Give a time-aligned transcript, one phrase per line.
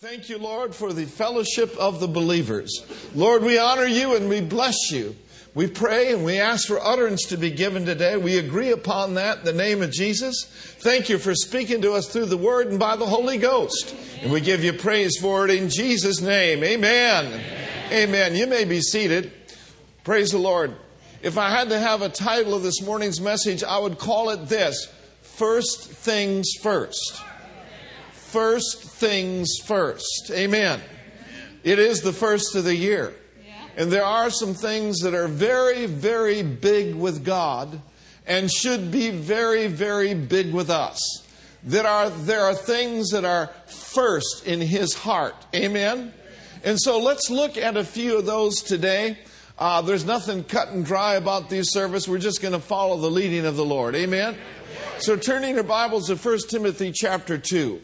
[0.00, 2.86] Thank you, Lord, for the fellowship of the believers.
[3.16, 5.16] Lord, we honor you and we bless you.
[5.56, 8.16] We pray and we ask for utterance to be given today.
[8.16, 10.44] We agree upon that in the name of Jesus.
[10.78, 13.92] Thank you for speaking to us through the Word and by the Holy Ghost.
[14.22, 16.62] And we give you praise for it in Jesus' name.
[16.62, 17.26] Amen.
[17.26, 17.92] Amen.
[17.92, 18.36] Amen.
[18.36, 19.32] You may be seated.
[20.04, 20.76] Praise the Lord.
[21.22, 24.46] If I had to have a title of this morning's message, I would call it
[24.46, 24.86] this
[25.22, 27.24] First Things First
[28.28, 30.30] first things first.
[30.30, 30.80] Amen.
[31.64, 33.14] It is the first of the year.
[33.76, 37.80] And there are some things that are very, very big with God
[38.26, 40.98] and should be very, very big with us.
[41.62, 45.36] There are, there are things that are first in His heart.
[45.54, 46.12] Amen.
[46.64, 49.16] And so let's look at a few of those today.
[49.56, 52.08] Uh, there's nothing cut and dry about these service.
[52.08, 53.94] We're just going to follow the leading of the Lord.
[53.94, 54.36] Amen.
[54.98, 57.80] So turning your Bibles to 1 Timothy chapter 2.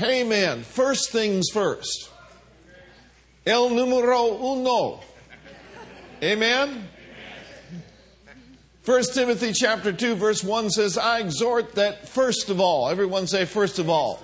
[0.00, 0.62] Amen.
[0.62, 2.10] First things first.
[3.44, 5.00] El numero uno.
[6.22, 6.88] Amen.
[8.84, 13.44] 1 Timothy chapter 2 verse 1 says, I exhort that first of all, everyone say
[13.44, 14.22] first of all,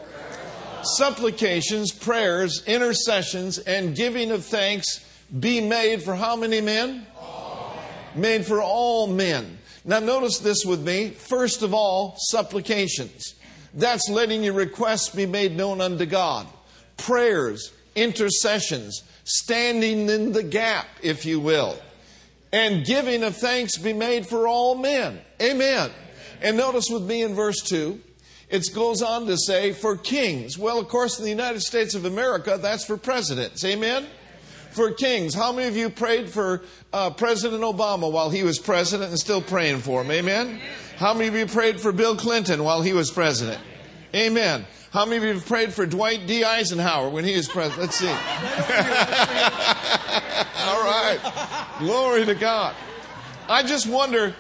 [0.83, 5.05] supplications, prayers, intercessions, and giving of thanks
[5.39, 7.07] be made for how many men?
[7.19, 7.77] All.
[8.15, 9.59] Made for all men.
[9.85, 11.11] Now notice this with me.
[11.11, 13.35] First of all, supplications.
[13.75, 16.47] That's letting your requests be made known unto God.
[16.97, 21.77] Prayers, intercessions, standing in the gap, if you will.
[22.53, 25.21] And giving of thanks be made for all men.
[25.43, 25.91] Amen.
[26.41, 28.01] And notice with me in verse 2,
[28.49, 30.57] it goes on to say, for kings.
[30.57, 33.65] Well, of course, in the United States of America, that's for presidents.
[33.65, 34.07] Amen?
[34.75, 35.35] For kings.
[35.35, 39.41] How many of you prayed for uh, President Obama while he was president and still
[39.41, 40.11] praying for him?
[40.11, 40.61] Amen?
[40.97, 43.61] How many of you prayed for Bill Clinton while he was president?
[44.13, 44.67] Amen.
[44.93, 46.43] How many of you have prayed for Dwight D.
[46.43, 47.83] Eisenhower when he was president?
[47.83, 48.09] Let's see.
[48.09, 48.17] All
[50.83, 51.21] right.
[51.79, 52.75] Glory to God.
[53.49, 54.35] I just wonder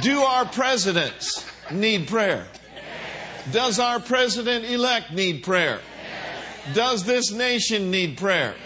[0.00, 2.48] do our presidents need prayer?
[3.52, 5.80] Does our president elect need prayer?
[6.72, 8.56] Does this nation need prayer?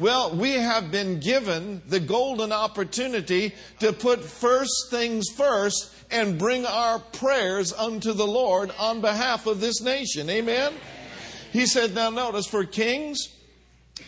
[0.00, 6.64] Well, we have been given the golden opportunity to put first things first and bring
[6.64, 10.30] our prayers unto the Lord on behalf of this nation.
[10.30, 10.72] Amen?
[11.52, 13.28] He said, now notice, for kings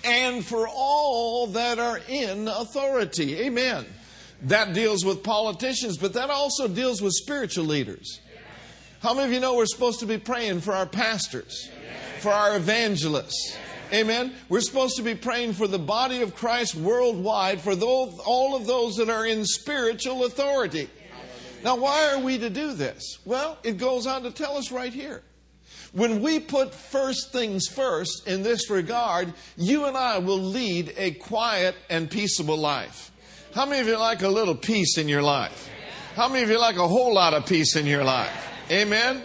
[0.03, 3.41] and for all that are in authority.
[3.41, 3.85] Amen.
[4.45, 8.19] That deals with politicians, but that also deals with spiritual leaders.
[9.01, 11.69] How many of you know we're supposed to be praying for our pastors,
[12.21, 13.59] for our evangelists?
[13.93, 14.33] Amen.
[14.49, 18.67] We're supposed to be praying for the body of Christ worldwide, for those, all of
[18.67, 20.89] those that are in spiritual authority.
[21.63, 23.19] Now, why are we to do this?
[23.25, 25.23] Well, it goes on to tell us right here.
[25.93, 31.11] When we put first things first in this regard, you and I will lead a
[31.13, 33.11] quiet and peaceable life.
[33.55, 35.69] How many of you like a little peace in your life?
[36.17, 38.33] How many of you like a whole lot of peace in your life?
[38.71, 39.23] Amen.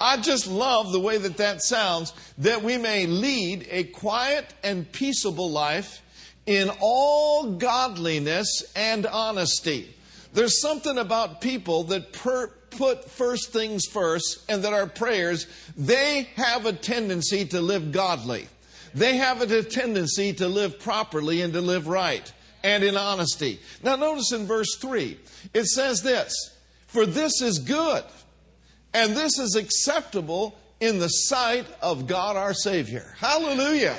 [0.00, 4.90] I just love the way that that sounds, that we may lead a quiet and
[4.90, 6.02] peaceable life
[6.46, 9.94] in all godliness and honesty.
[10.32, 15.46] There's something about people that per, put first things first and that our prayers,
[15.76, 18.48] they have a tendency to live godly.
[18.94, 22.32] They have a tendency to live properly and to live right
[22.62, 23.60] and in honesty.
[23.82, 25.18] Now, notice in verse 3,
[25.54, 26.34] it says this
[26.86, 28.04] For this is good
[28.92, 33.14] and this is acceptable in the sight of God our Savior.
[33.18, 33.96] Hallelujah.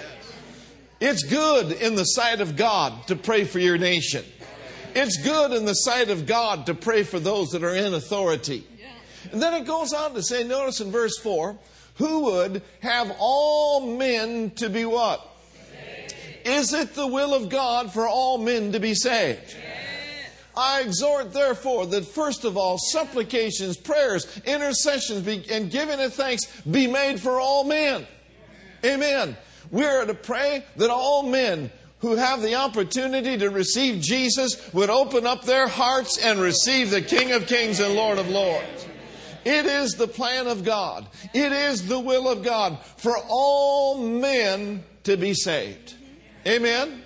[0.99, 4.23] It's good in the sight of God to pray for your nation.
[4.93, 8.67] It's good in the sight of God to pray for those that are in authority.
[9.31, 11.57] And then it goes on to say, notice in verse 4,
[11.95, 15.27] who would have all men to be what?
[16.43, 19.55] Is it the will of God for all men to be saved?
[20.61, 26.45] I exhort, therefore, that first of all, supplications, prayers, intercessions, be, and giving of thanks
[26.61, 28.05] be made for all men.
[28.85, 29.35] Amen.
[29.71, 31.71] We are to pray that all men
[32.01, 37.01] who have the opportunity to receive Jesus would open up their hearts and receive the
[37.01, 38.87] King of Kings and Lord of Lords.
[39.43, 41.07] It is the plan of God.
[41.33, 45.95] It is the will of God for all men to be saved.
[46.45, 47.01] Amen.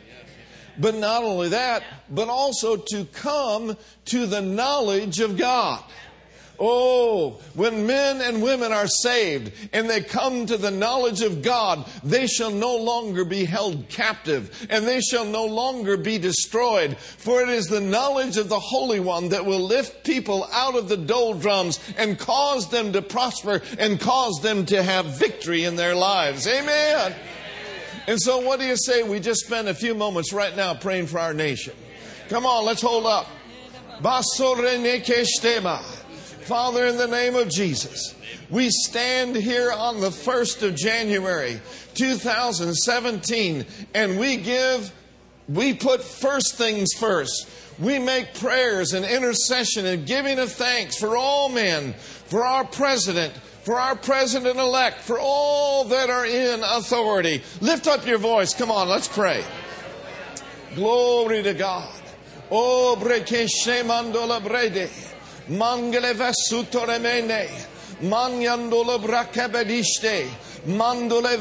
[0.78, 5.84] But not only that, but also to come to the knowledge of God.
[6.60, 11.86] Oh, when men and women are saved and they come to the knowledge of God,
[12.04, 16.98] they shall no longer be held captive and they shall no longer be destroyed.
[16.98, 20.88] For it is the knowledge of the Holy One that will lift people out of
[20.88, 25.96] the doldrums and cause them to prosper and cause them to have victory in their
[25.96, 26.48] lives.
[26.48, 27.14] Amen.
[28.08, 29.04] And so, what do you say?
[29.04, 31.74] We just spend a few moments right now praying for our nation.
[32.30, 33.28] Come on, let's hold up.
[36.42, 38.14] Father, in the name of Jesus,
[38.52, 41.60] we stand here on the 1st of January,
[41.96, 43.66] 2017,
[43.96, 44.94] and we give,
[45.50, 47.50] we put first things first.
[47.80, 53.34] We make prayers and intercession and giving of thanks for all men, for our president,
[53.66, 57.42] for our president elect, for all that are in authority.
[57.62, 58.54] Lift up your voice.
[58.54, 59.44] Come on, let's pray.
[60.76, 61.92] Glory to God.
[62.52, 64.88] Oh, breke shemandola brede.
[65.50, 67.50] Mangele vesuto remene.
[68.02, 70.30] Manyandola brakabediste.
[70.68, 71.40] Mandole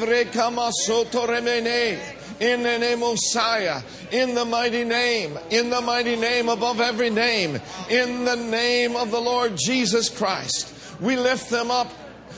[2.41, 3.81] in the name of Messiah,
[4.11, 9.11] in the mighty name, in the mighty name above every name, in the name of
[9.11, 10.75] the Lord Jesus Christ.
[11.01, 11.89] We lift them up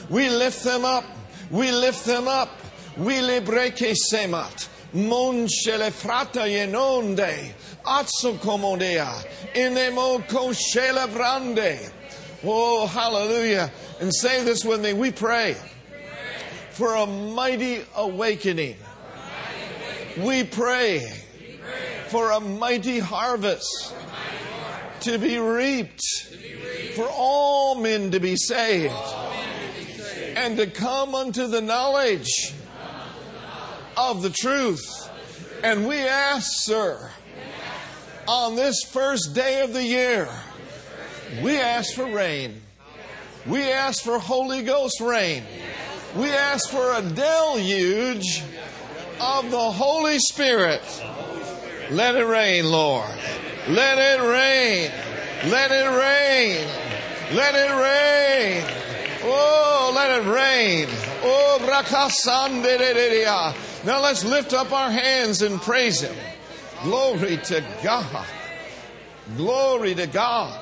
[0.08, 1.04] we lift them up.
[1.50, 2.50] We lift them up.
[2.96, 4.68] We lebreke semat.
[4.94, 7.52] Monshele frata yenonde.
[7.84, 9.08] Atso comodea.
[9.54, 11.92] Inemo koshele brande.
[12.44, 13.70] Oh, hallelujah.
[14.00, 14.92] And say this with me.
[14.92, 15.56] We pray
[16.70, 18.76] for a mighty awakening.
[20.18, 21.12] We pray
[22.08, 23.94] for a mighty harvest
[25.00, 26.02] to be reaped,
[26.94, 28.94] for all men to be saved
[30.46, 32.54] and to come unto the knowledge
[33.96, 35.10] of the truth.
[35.64, 37.10] And we ask, sir,
[38.28, 40.28] on this first day of the year,
[41.42, 42.62] we ask for rain.
[43.44, 45.42] We ask for Holy Ghost rain.
[46.14, 48.40] We ask for a deluge
[49.20, 50.82] of the Holy Spirit.
[51.90, 53.10] Let it rain, Lord.
[53.66, 54.92] Let it rain.
[55.50, 56.68] Let it rain.
[57.34, 58.85] Let it rain.
[59.28, 60.88] Oh, let it rain.
[61.22, 61.58] Oh,
[63.84, 66.14] Now let's lift up our hands and praise Him.
[66.82, 68.26] Glory to God.
[69.36, 70.60] Glory to God.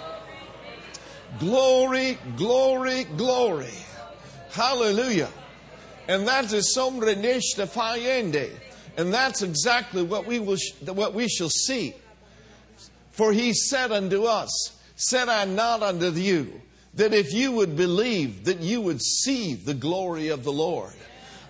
[1.38, 3.74] Glory, glory, glory.
[4.52, 5.28] Hallelujah.
[6.08, 8.50] And that is sombre neshta fayende.
[8.96, 10.56] And that's exactly what we, will,
[10.86, 11.94] what we shall see.
[13.10, 16.60] For he said unto us, Said I not unto you,
[16.96, 20.94] that if you would believe, that you would see the glory of the Lord.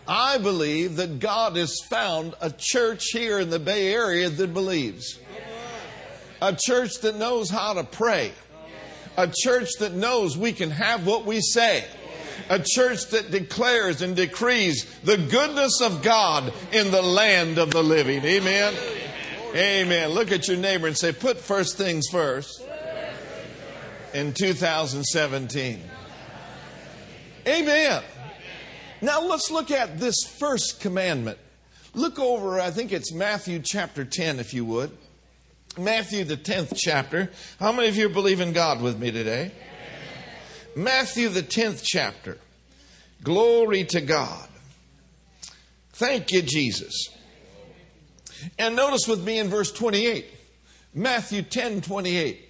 [0.07, 5.19] I believe that God has found a church here in the Bay Area that believes.
[6.43, 8.33] A church that knows how to pray.
[9.17, 11.85] A church that knows we can have what we say.
[12.51, 17.83] A church that declares and decrees the goodness of God in the land of the
[17.83, 18.23] living.
[18.25, 18.75] Amen.
[19.55, 20.11] Amen.
[20.11, 22.64] Look at your neighbor and say, put first things first
[24.15, 25.83] in 2017.
[27.47, 28.03] Amen.
[29.03, 31.39] Now let's look at this first commandment.
[31.93, 34.97] Look over, I think it's Matthew chapter 10, if you would.
[35.77, 37.31] Matthew, the 10th chapter.
[37.59, 39.51] How many of you believe in God with me today?
[40.77, 42.39] Matthew, the 10th chapter.
[43.23, 44.49] Glory to God.
[45.93, 47.09] Thank you, Jesus.
[48.59, 50.27] And notice with me in verse 28.
[50.95, 52.44] Matthew 10 28.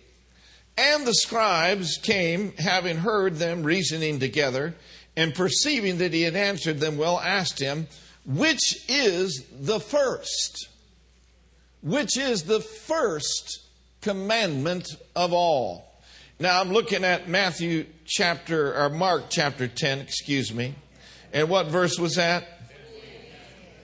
[0.76, 4.75] And the scribes came, having heard them reasoning together,
[5.17, 7.87] and perceiving that he had answered them well, asked him,
[8.26, 10.69] Which is the first?
[11.82, 13.60] Which is the first
[14.01, 15.94] commandment of all?
[16.41, 20.75] Now I'm looking at Matthew chapter, or Mark chapter 10, excuse me.
[21.32, 22.49] And what verse was that?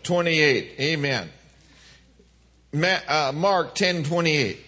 [0.03, 0.73] 28.
[0.81, 1.29] Amen.
[2.73, 4.59] Ma- uh, Mark 10 28.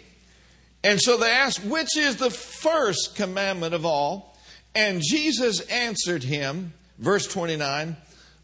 [0.84, 4.36] And so they asked, Which is the first commandment of all?
[4.74, 7.96] And Jesus answered him, verse 29,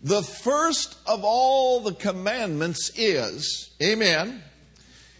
[0.02, 4.42] The first of all the commandments is, Amen.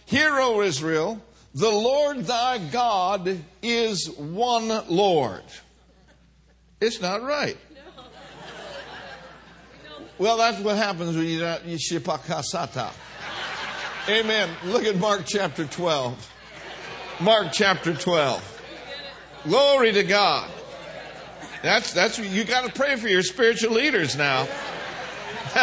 [0.06, 1.22] Hear, O Israel,
[1.54, 5.42] the Lord thy God is one Lord.
[6.80, 7.56] It's not right.
[10.18, 12.92] Well, that's what happens when you don't yishipakasata.
[14.08, 14.50] Amen.
[14.64, 16.32] Look at Mark chapter 12.
[17.20, 18.62] Mark chapter 12.
[19.42, 20.48] Glory to God.
[21.64, 24.46] That's, that's, you got to pray for your spiritual leaders now.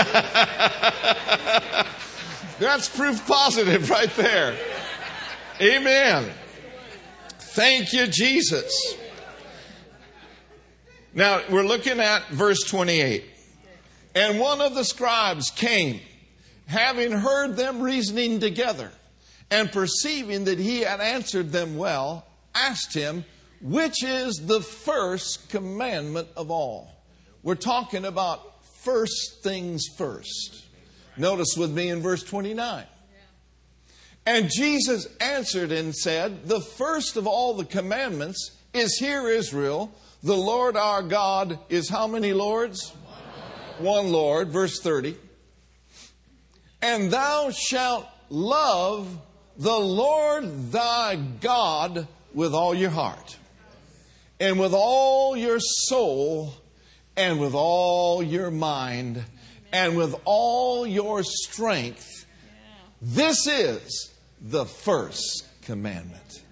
[2.60, 4.58] that's proof positive right there.
[5.62, 6.30] Amen.
[7.40, 8.98] Thank you, Jesus.
[11.14, 13.24] Now, we're looking at verse 28.
[14.14, 16.02] And one of the scribes came,
[16.68, 18.92] having heard them reasoning together
[19.56, 23.24] and perceiving that he had answered them well, asked him,
[23.62, 26.92] Which is the first commandment of all?
[27.42, 30.66] We're talking about first things first.
[31.16, 32.84] Notice with me in verse 29.
[34.26, 39.90] And Jesus answered and said, The first of all the commandments is Hear Israel,
[40.22, 42.92] the Lord our God is how many lords?
[43.78, 44.50] One Lord.
[44.50, 45.16] Verse 30.
[46.82, 49.22] And thou shalt love
[49.58, 53.38] the Lord thy God with all your heart,
[54.40, 56.54] and with all your soul,
[57.16, 59.24] and with all your mind,
[59.72, 62.26] and with all your strength.
[63.02, 66.44] This is the first commandment.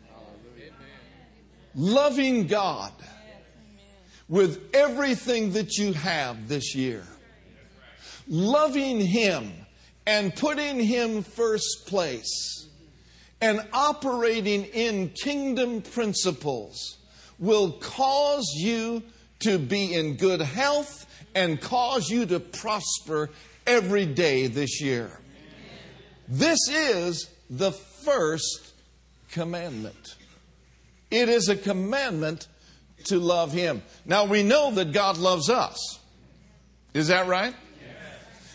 [1.75, 2.93] Loving God
[4.29, 7.03] with everything that you have this year.
[8.27, 9.51] Loving Him
[10.05, 12.62] and putting Him first place
[13.43, 16.97] and operating in kingdom principles
[17.39, 19.03] will cause you
[19.39, 23.29] to be in good health and cause you to prosper
[23.67, 25.19] every day this year.
[26.29, 28.71] This is the first
[29.31, 30.15] commandment.
[31.11, 32.47] It is a commandment
[33.07, 33.81] to love Him.
[34.05, 35.99] Now we know that God loves us.
[36.93, 37.53] Is that right?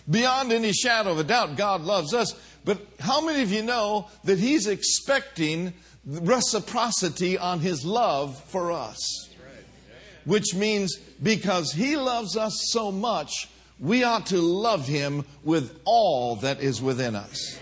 [0.09, 2.33] Beyond any shadow of a doubt, God loves us.
[2.69, 5.73] But how many of you know that He's expecting
[6.05, 9.31] reciprocity on His love for us?
[10.27, 13.49] Which means because He loves us so much,
[13.81, 17.59] we ought to love Him with all that is within us.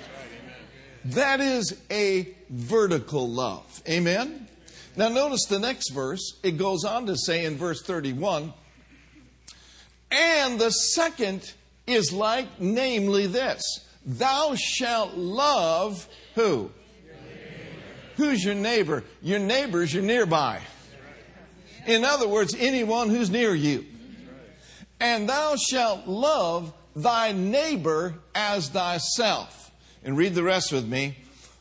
[1.05, 3.83] That is a vertical love.
[3.89, 4.49] Amen?
[4.97, 6.33] Now, notice the next verse.
[6.43, 8.53] It goes on to say in verse 31
[10.11, 11.55] And the second
[11.87, 13.63] is like, namely, this
[14.07, 16.71] Thou shalt love who?
[18.17, 19.03] Who's your neighbor?
[19.21, 20.61] Your neighbor's your nearby.
[21.87, 23.85] In other words, anyone who's near you.
[25.01, 29.71] And thou shalt love thy neighbor as thyself.
[30.03, 31.19] And read the rest with me.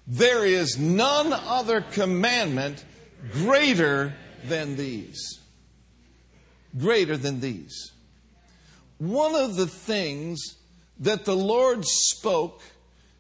[0.08, 2.86] There is none other commandment
[3.32, 5.40] greater than these.
[6.78, 7.92] Greater than these.
[8.98, 10.40] One of the things
[11.00, 12.62] that the Lord spoke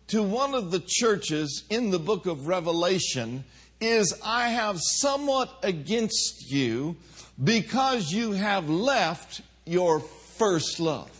[0.07, 3.43] to one of the churches in the book of Revelation
[3.81, 6.95] is I have somewhat against you
[7.43, 11.11] because you have left your first love.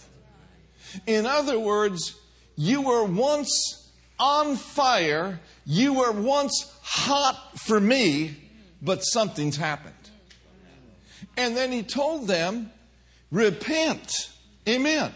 [1.05, 2.15] In other words,
[2.55, 8.35] you were once on fire, you were once hot for me,
[8.81, 9.93] but something's happened.
[11.35, 12.71] And then he told them,
[13.31, 14.09] repent.
[14.69, 15.12] Amen.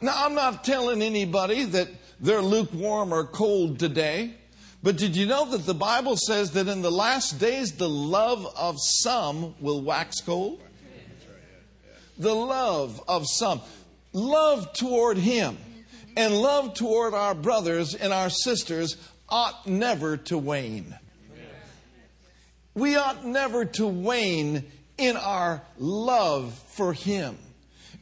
[0.00, 1.88] Now, I'm not telling anybody that
[2.20, 4.34] they're lukewarm or cold today,
[4.82, 8.46] but did you know that the Bible says that in the last days the love
[8.56, 10.60] of some will wax cold?
[12.18, 13.60] The love of some.
[14.12, 15.58] Love toward Him
[16.16, 18.96] and love toward our brothers and our sisters
[19.28, 20.96] ought never to wane.
[22.74, 24.64] We ought never to wane
[24.98, 27.36] in our love for Him.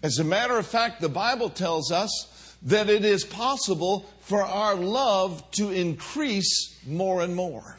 [0.05, 4.75] As a matter of fact, the Bible tells us that it is possible for our
[4.75, 7.79] love to increase more and more.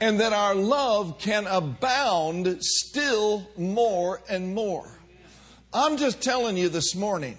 [0.00, 4.90] And that our love can abound still more and more.
[5.72, 7.38] I'm just telling you this morning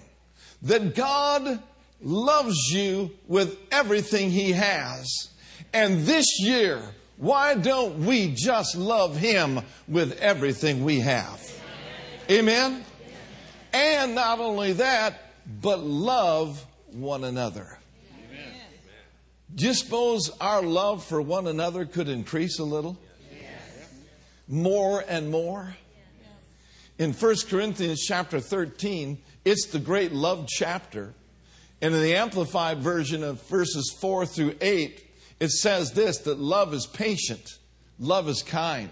[0.62, 1.62] that God
[2.00, 5.28] loves you with everything He has.
[5.74, 6.80] And this year,
[7.18, 11.46] why don't we just love Him with everything we have?
[12.30, 12.86] Amen?
[13.72, 15.20] And not only that,
[15.60, 17.78] but love one another.
[19.54, 22.98] Do you suppose our love for one another could increase a little?
[24.48, 25.76] More and more?
[26.98, 31.14] In 1 Corinthians chapter 13, it's the great love chapter.
[31.80, 35.10] And in the Amplified version of verses 4 through 8,
[35.40, 37.58] it says this that love is patient,
[37.98, 38.90] love is kind,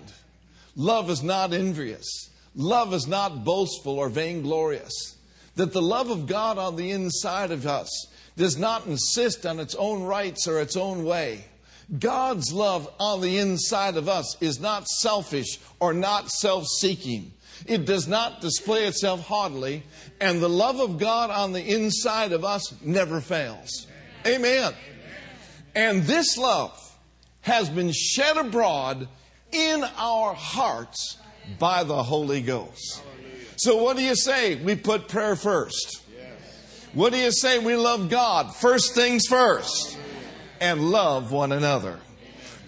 [0.74, 2.27] love is not envious.
[2.54, 5.16] Love is not boastful or vainglorious.
[5.56, 7.88] That the love of God on the inside of us
[8.36, 11.44] does not insist on its own rights or its own way.
[11.98, 17.32] God's love on the inside of us is not selfish or not self seeking.
[17.66, 19.82] It does not display itself haughtily,
[20.20, 23.86] and the love of God on the inside of us never fails.
[24.26, 24.74] Amen.
[25.74, 26.78] And this love
[27.40, 29.08] has been shed abroad
[29.50, 31.16] in our hearts
[31.58, 33.02] by the Holy Ghost.
[33.56, 34.56] So, what do you say?
[34.56, 36.02] We put prayer first.
[36.94, 37.58] What do you say?
[37.58, 38.54] We love God.
[38.54, 39.98] First things first.
[40.60, 42.00] And love one another.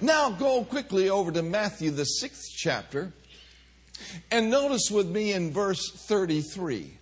[0.01, 3.13] Now, go quickly over to Matthew, the sixth chapter,
[4.31, 6.99] and notice with me in verse 33.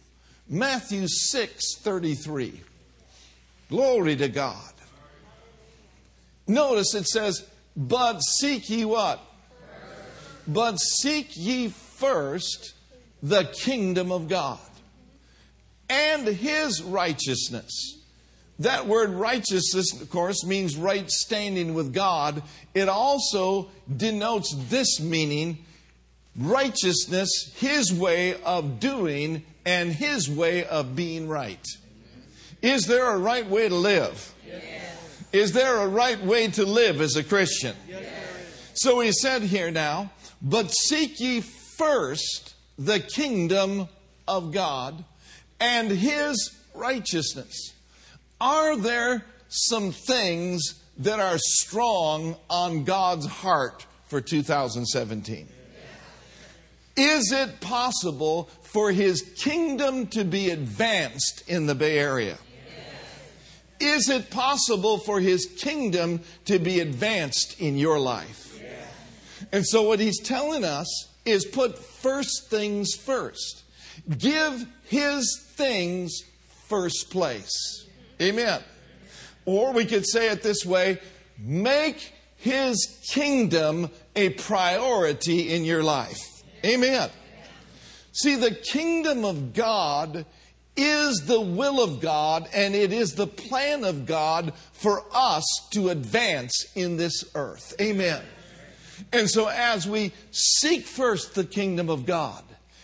[0.48, 2.62] Matthew 6 33.
[3.68, 4.72] Glory to God.
[6.46, 9.20] Notice it says, but seek ye what?
[10.48, 12.72] But seek ye first
[13.22, 14.58] the kingdom of God
[15.90, 17.98] and his righteousness.
[18.60, 22.42] That word righteousness, of course, means right standing with God.
[22.74, 25.58] It also denotes this meaning
[26.36, 31.64] righteousness, his way of doing, and his way of being right.
[32.62, 34.34] Is there a right way to live?
[34.46, 35.26] Yes.
[35.32, 37.76] Is there a right way to live as a Christian?
[37.88, 38.04] Yes.
[38.74, 43.88] So he said here now, but seek ye first the kingdom
[44.26, 45.04] of God
[45.60, 47.72] and his righteousness.
[48.40, 55.48] Are there some things that are strong on God's heart for 2017?
[56.96, 62.38] Is it possible for his kingdom to be advanced in the Bay Area?
[63.80, 68.47] Is it possible for his kingdom to be advanced in your life?
[69.52, 73.62] And so, what he's telling us is put first things first.
[74.16, 76.22] Give his things
[76.66, 77.86] first place.
[78.20, 78.62] Amen.
[79.44, 81.00] Or we could say it this way
[81.38, 86.20] make his kingdom a priority in your life.
[86.64, 87.10] Amen.
[88.12, 90.26] See, the kingdom of God
[90.76, 95.88] is the will of God and it is the plan of God for us to
[95.88, 97.74] advance in this earth.
[97.80, 98.22] Amen.
[99.12, 102.42] And so, as we seek first the kingdom of God,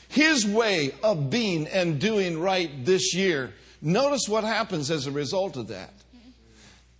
[0.09, 3.53] His way of being and doing right this year,
[3.83, 5.93] notice what happens as a result of that.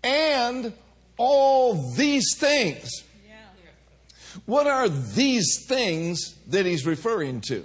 [0.03, 0.73] And
[1.17, 2.91] all these things.
[4.47, 7.65] What are these things that He's referring to?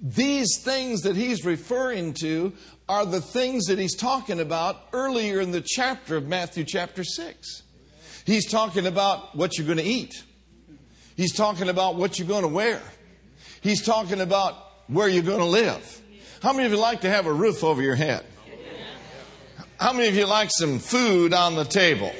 [0.00, 2.52] These things that he's referring to
[2.88, 7.62] are the things that he's talking about earlier in the chapter of Matthew, chapter 6.
[8.26, 10.22] He's talking about what you're going to eat,
[11.16, 12.80] he's talking about what you're going to wear,
[13.60, 14.54] he's talking about
[14.86, 16.02] where you're going to live.
[16.42, 18.24] How many of you like to have a roof over your head?
[19.78, 22.12] How many of you like some food on the table?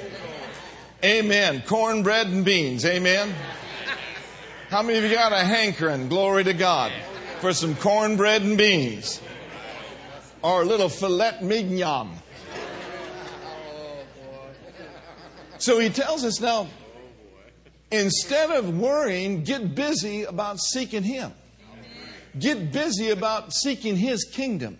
[1.04, 1.62] Amen.
[1.66, 2.84] Cornbread and beans.
[2.84, 3.34] Amen.
[4.68, 6.08] How many of you got a hankering?
[6.08, 6.92] Glory to God
[7.40, 9.20] for some cornbread and beans
[10.42, 12.10] or a little filet mignon.
[15.58, 16.68] So he tells us now,
[17.90, 21.32] instead of worrying, get busy about seeking him.
[22.38, 24.76] Get busy about seeking his kingdom,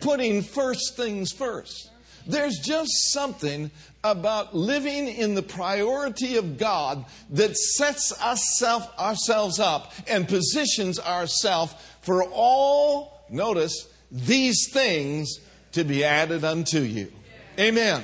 [0.00, 1.90] putting first things first.
[2.26, 3.70] There's just something
[4.02, 11.74] about living in the priority of God that sets ourself, ourselves up and positions ourselves
[12.00, 15.38] for all, notice, these things
[15.72, 17.12] to be added unto you.
[17.58, 18.02] Amen.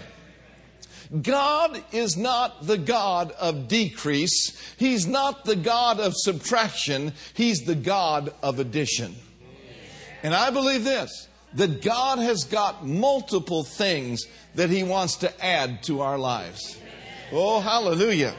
[1.22, 4.60] God is not the God of decrease.
[4.76, 7.12] He's not the God of subtraction.
[7.34, 9.14] He's the God of addition.
[10.22, 15.82] And I believe this that God has got multiple things that He wants to add
[15.84, 16.78] to our lives.
[17.32, 18.34] Oh, hallelujah.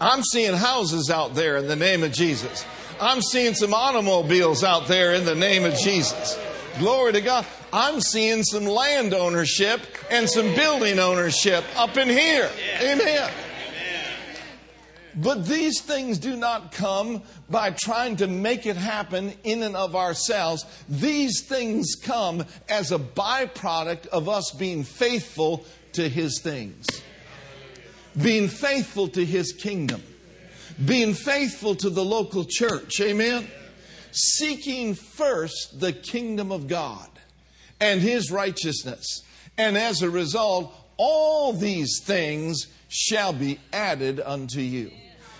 [0.00, 2.64] I'm seeing houses out there in the name of Jesus.
[3.00, 6.38] I'm seeing some automobiles out there in the name of Jesus.
[6.78, 7.46] Glory to God.
[7.72, 9.80] I'm seeing some land ownership
[10.10, 12.50] and some building ownership up in here.
[12.80, 13.30] Amen.
[15.14, 19.94] But these things do not come by trying to make it happen in and of
[19.94, 20.64] ourselves.
[20.88, 26.86] These things come as a byproduct of us being faithful to His things,
[28.20, 30.02] being faithful to His kingdom,
[30.84, 33.00] being faithful to the local church.
[33.00, 33.46] Amen.
[34.12, 37.08] Seeking first the kingdom of God
[37.82, 39.22] and His righteousness.
[39.58, 44.92] And as a result, all these things shall be added unto you.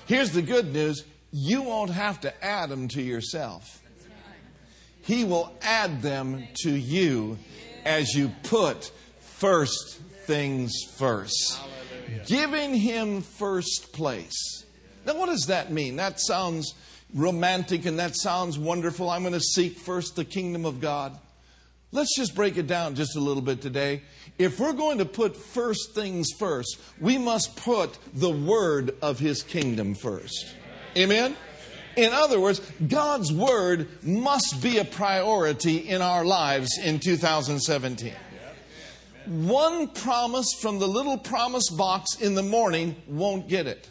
[0.06, 3.80] Here's the good news you won't have to add them to yourself.
[5.02, 7.38] He will add them to you
[7.84, 11.60] as you put first things first.
[12.26, 14.64] Giving Him first place.
[15.06, 15.96] Now, what does that mean?
[15.96, 16.74] That sounds
[17.14, 19.10] romantic and that sounds wonderful.
[19.10, 21.18] I'm going to seek first the kingdom of God.
[21.94, 24.00] Let's just break it down just a little bit today.
[24.38, 29.42] If we're going to put first things first, we must put the word of his
[29.42, 30.56] kingdom first.
[30.96, 31.36] Amen?
[31.96, 38.14] In other words, God's word must be a priority in our lives in 2017.
[39.26, 43.90] One promise from the little promise box in the morning won't get it.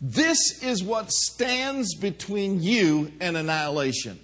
[0.00, 4.18] This is what stands between you and annihilation.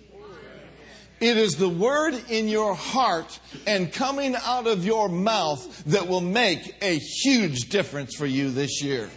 [1.21, 6.23] It is the word in your heart and coming out of your mouth that will
[6.23, 9.11] make a huge difference for you this year.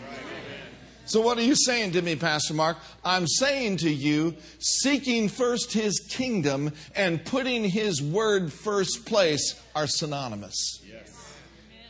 [1.06, 2.78] So, what are you saying to me, Pastor Mark?
[3.06, 9.88] I'm saying to you, seeking first his kingdom and putting his word first place are
[9.88, 10.82] synonymous.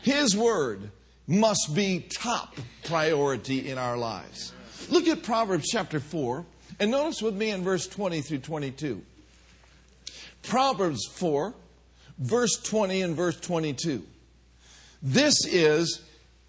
[0.04, 0.92] His word
[1.26, 4.54] must be top priority in our lives.
[4.90, 6.46] Look at Proverbs chapter 4
[6.80, 9.02] and notice with me in verse 20 through 22.
[10.44, 11.54] Proverbs 4,
[12.20, 14.04] verse 20 and verse 22.
[15.02, 16.02] This is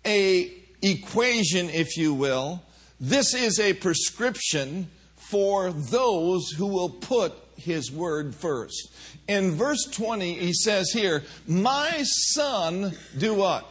[0.04, 0.52] a
[0.82, 2.62] equation, if you will.
[3.00, 8.92] This is a prescription for those who will put his word first.
[9.26, 13.66] In verse 20, he says here, My son, do what?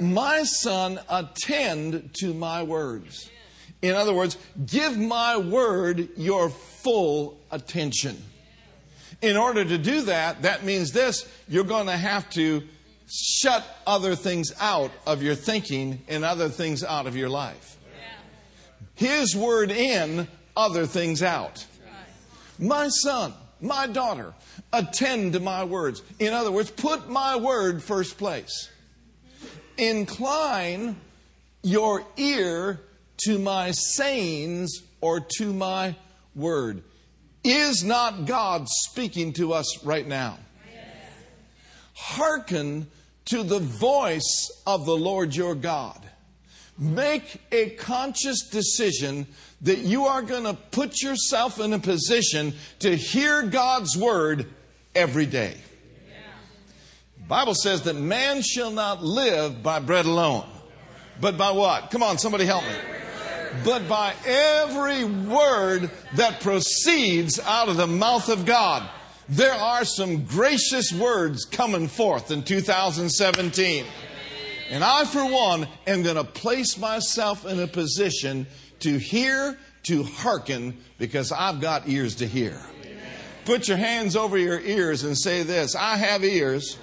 [0.00, 3.30] My son, attend to my words.
[3.82, 6.50] In other words, give my word your
[6.84, 8.22] full attention.
[9.22, 12.62] In order to do that, that means this you're going to have to
[13.10, 17.76] shut other things out of your thinking and other things out of your life.
[18.94, 21.64] His word in, other things out.
[22.58, 24.34] My son, my daughter,
[24.72, 26.02] attend to my words.
[26.18, 28.70] In other words, put my word first place.
[29.76, 30.96] Incline
[31.62, 32.80] your ear
[33.24, 35.96] to my sayings or to my
[36.34, 36.82] word.
[37.42, 40.38] Is not God speaking to us right now?
[41.94, 42.88] Hearken
[43.26, 46.00] to the voice of the Lord your God.
[46.76, 49.26] Make a conscious decision
[49.60, 54.46] that you are going to put yourself in a position to hear God's word
[54.94, 55.56] every day.
[57.16, 60.46] The Bible says that man shall not live by bread alone,
[61.20, 61.90] but by what?
[61.90, 62.74] Come on, somebody help me.
[63.62, 68.88] But by every word that proceeds out of the mouth of God.
[69.28, 73.84] There are some gracious words coming forth in 2017.
[74.70, 78.46] And I, for one, am going to place myself in a position
[78.80, 82.58] to hear, to hearken, because I've got ears to hear.
[83.44, 86.78] Put your hands over your ears and say this I have ears,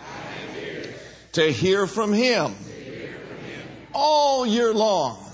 [1.33, 2.55] to hear from Him
[3.93, 5.30] all year long.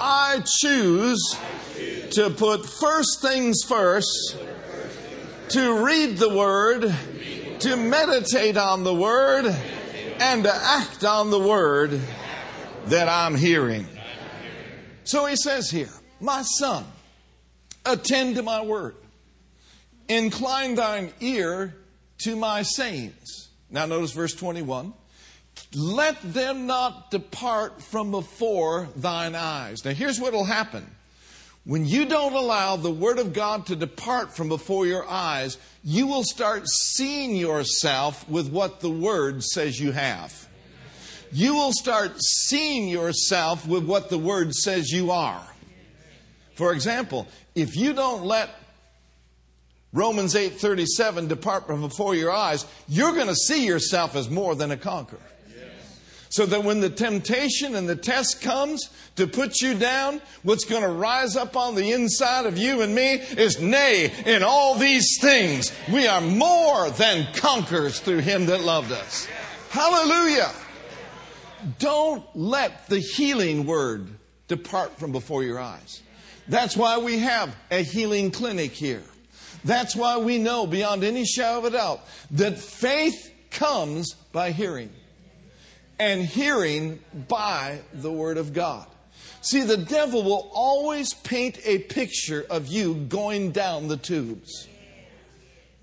[0.00, 1.36] I choose
[2.12, 4.36] to put first things first
[5.50, 6.94] to read the Word,
[7.60, 9.46] to meditate on the Word,
[10.18, 12.00] and to act on the Word
[12.86, 13.86] that I'm hearing.
[15.04, 16.84] So he says here, My son,
[17.84, 18.96] attend to my Word,
[20.08, 21.76] incline thine ear
[22.18, 23.48] to my sayings.
[23.70, 24.92] Now, notice verse 21.
[25.76, 29.84] Let them not depart from before thine eyes.
[29.84, 30.90] Now, here's what will happen
[31.66, 36.06] when you don't allow the Word of God to depart from before your eyes, you
[36.06, 40.48] will start seeing yourself with what the Word says you have.
[41.32, 45.44] You will start seeing yourself with what the Word says you are.
[46.54, 48.48] For example, if you don't let
[49.92, 54.70] Romans 8:37 depart from before your eyes, you're going to see yourself as more than
[54.70, 55.18] a conqueror.
[56.28, 60.82] So that when the temptation and the test comes to put you down, what's going
[60.82, 65.18] to rise up on the inside of you and me is, nay, in all these
[65.20, 69.26] things, we are more than conquerors through him that loved us.
[69.70, 70.50] Hallelujah.
[71.78, 74.08] Don't let the healing word
[74.48, 76.02] depart from before your eyes.
[76.48, 79.02] That's why we have a healing clinic here.
[79.64, 82.00] That's why we know beyond any shadow of a doubt
[82.32, 84.90] that faith comes by hearing
[85.98, 88.86] and hearing by the Word of God.
[89.40, 94.68] See, the devil will always paint a picture of you going down the tubes.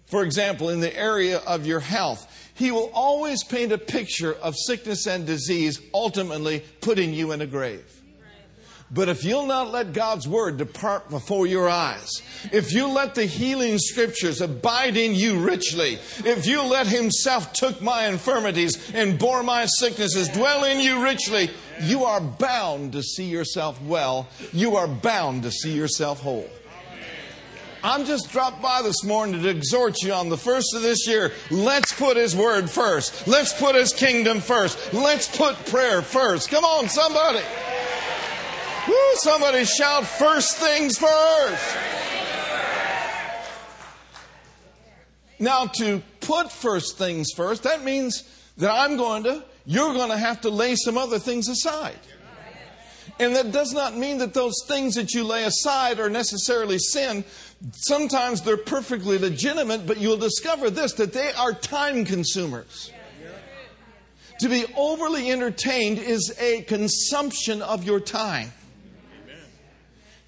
[0.05, 4.55] For example, in the area of your health, he will always paint a picture of
[4.55, 7.92] sickness and disease, ultimately putting you in a grave.
[8.93, 13.25] But if you'll not let God's word depart before your eyes, if you let the
[13.25, 19.41] healing scriptures abide in you richly, if you let Himself took my infirmities and bore
[19.41, 21.49] my sicknesses, dwell in you richly,
[21.81, 24.27] you are bound to see yourself well.
[24.51, 26.49] You are bound to see yourself whole.
[27.83, 31.33] I'm just dropped by this morning to exhort you on the first of this year.
[31.49, 33.27] Let's put His Word first.
[33.27, 34.93] Let's put His kingdom first.
[34.93, 36.49] Let's put prayer first.
[36.49, 37.41] Come on, somebody.
[38.87, 41.77] Woo, somebody shout first things first.
[45.39, 48.23] Now, to put first things first, that means
[48.57, 51.99] that I'm going to, you're going to have to lay some other things aside.
[53.19, 57.23] And that does not mean that those things that you lay aside are necessarily sin.
[57.73, 62.91] Sometimes they're perfectly legitimate, but you'll discover this that they are time consumers.
[64.39, 68.51] To be overly entertained is a consumption of your time.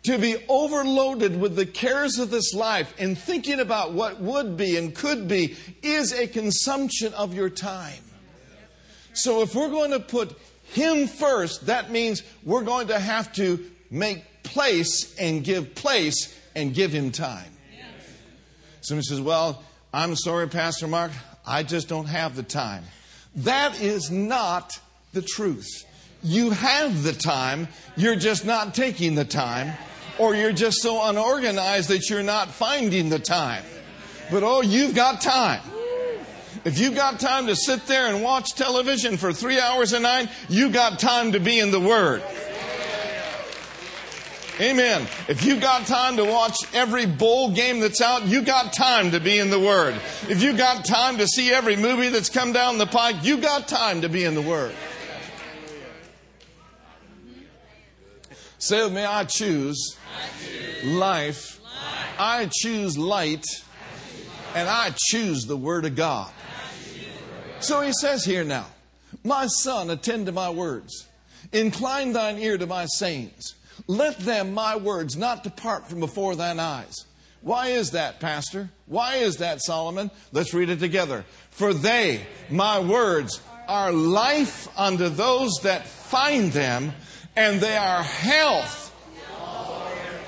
[0.05, 4.77] To be overloaded with the cares of this life and thinking about what would be
[4.77, 8.03] and could be is a consumption of your time.
[9.13, 13.65] So if we're going to put Him first, that means we're going to have to
[13.89, 17.51] make place and give place and give Him time.
[18.81, 21.13] Somebody says, Well, I'm sorry, Pastor Mark,
[21.47, 22.83] I just don't have the time.
[23.37, 24.79] That is not
[25.13, 25.83] the truth.
[26.21, 29.73] You have the time, you're just not taking the time,
[30.19, 33.63] or you're just so unorganized that you're not finding the time.
[34.31, 35.61] But oh, you've got time.
[36.63, 40.29] If you've got time to sit there and watch television for three hours a night,
[40.49, 42.23] you got time to be in the Word.
[44.59, 45.05] Amen.
[45.27, 49.19] If you've got time to watch every bowl game that's out, you got time to
[49.19, 49.95] be in the Word.
[50.29, 53.67] If you've got time to see every movie that's come down the pike, you got
[53.67, 54.73] time to be in the Word.
[58.65, 59.95] Say with me, I choose,
[60.83, 61.61] life.
[62.17, 63.45] I choose light.
[64.55, 66.33] And I choose the Word of God.
[67.59, 68.65] So he says here now,
[69.23, 71.05] My son, attend to my words.
[71.51, 73.53] Incline thine ear to my sayings.
[73.85, 77.05] Let them, my words, not depart from before thine eyes.
[77.41, 78.71] Why is that, Pastor?
[78.87, 80.09] Why is that, Solomon?
[80.31, 81.23] Let's read it together.
[81.51, 86.93] For they, my words, are life unto those that find them,
[87.35, 88.93] and they are health.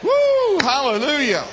[0.04, 0.60] Woo!
[0.60, 1.46] Hallelujah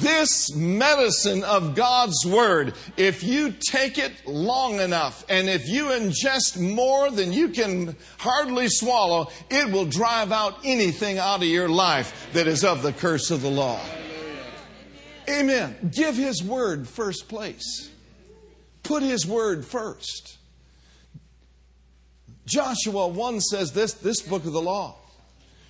[0.00, 6.60] this medicine of God's Word, if you take it long enough and if you ingest
[6.60, 12.28] more than you can hardly swallow, it will drive out anything out of your life
[12.32, 13.80] that is of the curse of the law.
[15.28, 15.90] Amen.
[15.94, 17.90] Give His Word first place.
[18.82, 20.38] Put His Word first.
[22.46, 24.96] Joshua 1 says this this book of the law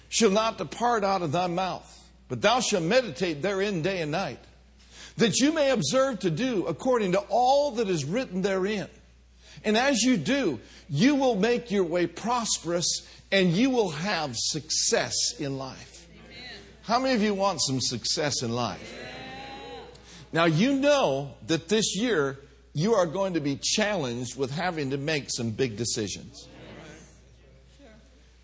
[0.09, 1.95] shall not depart out of thy mouth
[2.29, 4.39] but thou shalt meditate therein day and night,
[5.17, 8.89] that you may observe to do according to all that is written therein.
[9.63, 15.15] And as you do, you will make your way prosperous and you will have success
[15.39, 16.09] in life.
[16.27, 16.59] Amen.
[16.83, 19.01] How many of you want some success in life?
[20.33, 22.41] Now, you know that this year
[22.73, 26.49] you are going to be challenged with having to make some big decisions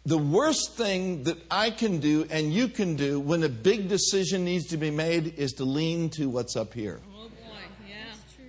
[0.06, 4.44] the worst thing that I can do and you can do when a big decision
[4.44, 7.00] needs to be made is to lean to what's up here.
[7.14, 7.30] Oh boy,
[7.86, 7.96] yeah,
[8.34, 8.46] true.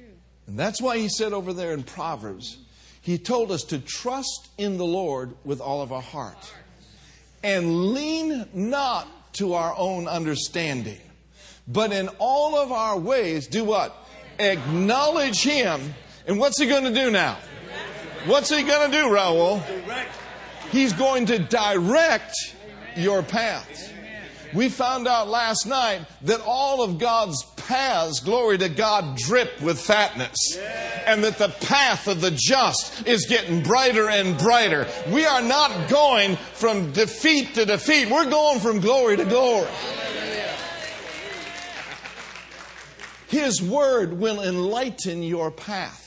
[0.48, 2.58] And that's why he said over there in Proverbs,
[3.02, 6.54] he told us to trust in the Lord with all of our heart
[7.44, 11.00] and lean not to our own understanding,
[11.68, 13.96] but in all of our ways, do what?
[14.40, 15.94] Acknowledge him.
[16.28, 17.38] And what's he going to do now?
[18.26, 19.64] What's he going to do, Raul?
[20.72, 22.34] He's going to direct
[22.96, 23.94] your path.
[24.54, 29.80] We found out last night that all of God's paths, glory to God, drip with
[29.80, 30.58] fatness.
[31.06, 34.88] And that the path of the just is getting brighter and brighter.
[35.10, 38.10] We are not going from defeat to defeat.
[38.10, 39.70] We're going from glory to glory.
[43.28, 46.01] His word will enlighten your path.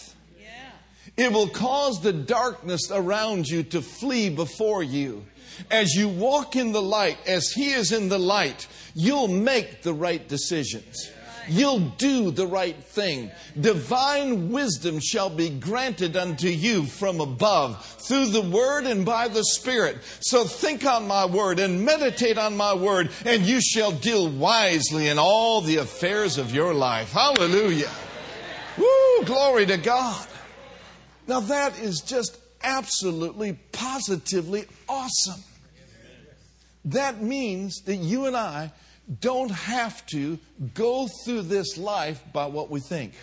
[1.16, 5.24] It will cause the darkness around you to flee before you.
[5.70, 9.94] As you walk in the light, as He is in the light, you'll make the
[9.94, 11.11] right decisions.
[11.46, 13.31] You'll do the right thing.
[13.61, 19.44] Divine wisdom shall be granted unto you from above through the Word and by the
[19.44, 19.98] Spirit.
[20.20, 25.09] So think on my Word and meditate on my Word, and you shall deal wisely
[25.09, 27.12] in all the affairs of your life.
[27.12, 27.90] Hallelujah.
[28.79, 30.27] Woo, glory to God.
[31.26, 35.42] Now, that is just absolutely, positively awesome.
[36.87, 38.72] That means that you and I
[39.20, 40.38] don't have to
[40.74, 43.14] go through this life by what we think.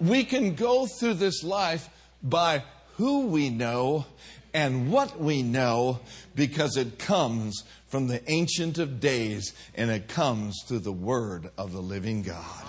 [0.00, 1.88] We can go through this life
[2.22, 2.64] by
[2.96, 4.06] who we know
[4.52, 6.00] and what we know
[6.34, 11.72] because it comes from the Ancient of Days and it comes through the Word of
[11.72, 12.64] the living God.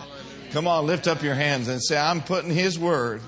[0.52, 3.22] Come on, lift up your hands and say, I'm putting His Word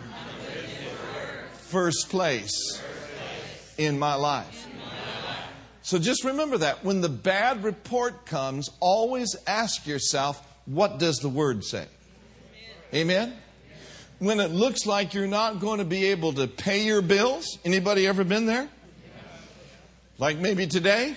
[1.73, 2.79] first place
[3.79, 4.67] in my life.
[5.81, 6.85] So just remember that.
[6.85, 11.87] When the bad report comes, always ask yourself, what does the word say?
[12.93, 13.33] Amen?
[14.19, 18.05] When it looks like you're not going to be able to pay your bills, anybody
[18.05, 18.69] ever been there?
[20.19, 21.15] Like maybe today?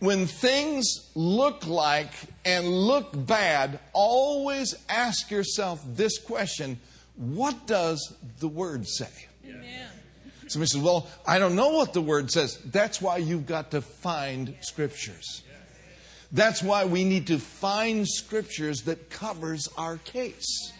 [0.00, 2.10] When things look like
[2.44, 6.80] and look bad, always ask yourself this question
[7.16, 9.10] What does the Word say?
[9.46, 9.88] Amen.
[10.48, 12.58] Somebody says, Well, I don't know what the Word says.
[12.64, 15.42] That's why you've got to find Scriptures.
[16.30, 20.72] That's why we need to find Scriptures that covers our case.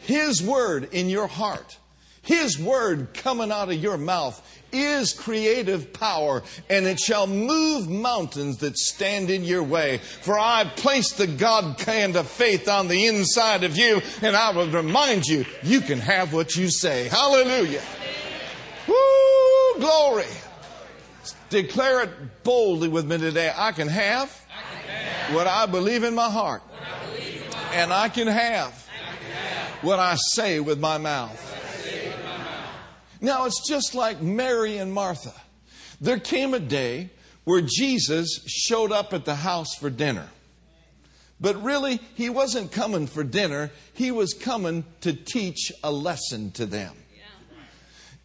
[0.00, 1.78] His Word in your heart
[2.28, 8.58] his word coming out of your mouth is creative power, and it shall move mountains
[8.58, 9.98] that stand in your way.
[9.98, 14.50] For I've placed the God kind of faith on the inside of you, and I
[14.50, 17.08] will remind you, you can have what you say.
[17.08, 17.82] Hallelujah.
[18.86, 20.24] Woo, glory.
[21.50, 22.10] Declare it
[22.44, 23.52] boldly with me today.
[23.56, 24.30] I can have,
[25.32, 26.62] what I believe in my heart,
[27.72, 28.86] and I can have
[29.82, 31.47] what I say with my mouth.
[33.20, 35.34] Now it's just like Mary and Martha.
[36.00, 37.10] There came a day
[37.44, 40.28] where Jesus showed up at the house for dinner.
[41.40, 46.66] But really, he wasn't coming for dinner, he was coming to teach a lesson to
[46.66, 46.94] them.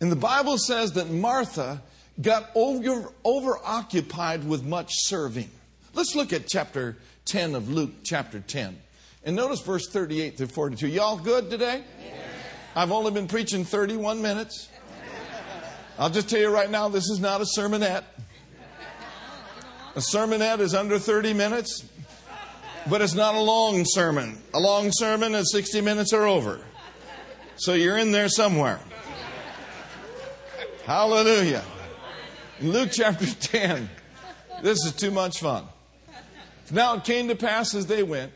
[0.01, 1.81] And the Bible says that Martha
[2.21, 5.49] got over, over occupied with much serving.
[5.93, 8.77] Let's look at chapter 10 of Luke, chapter 10.
[9.23, 10.87] And notice verse 38 through 42.
[10.87, 11.83] Y'all good today?
[12.75, 14.67] I've only been preaching 31 minutes.
[15.99, 18.03] I'll just tell you right now, this is not a sermonette.
[19.95, 21.85] A sermonette is under 30 minutes,
[22.89, 24.41] but it's not a long sermon.
[24.55, 26.61] A long sermon is 60 minutes or over.
[27.57, 28.79] So you're in there somewhere.
[30.85, 31.63] Hallelujah.
[32.59, 33.87] Luke chapter 10.
[34.63, 35.65] This is too much fun.
[36.71, 38.31] Now it came to pass as they went.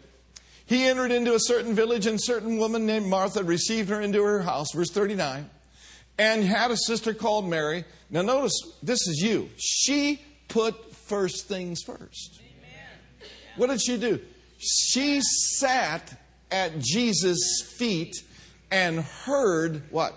[0.68, 4.42] He entered into a certain village, and certain woman named Martha received her into her
[4.42, 4.68] house.
[4.76, 5.50] Verse 39
[6.18, 7.86] and had a sister called Mary.
[8.10, 9.50] Now, notice this is you.
[9.58, 12.40] She put first things first.
[12.40, 13.30] Amen.
[13.58, 14.20] What did she do?
[14.58, 16.20] She sat
[16.52, 18.16] at Jesus' feet
[18.72, 20.16] and heard what?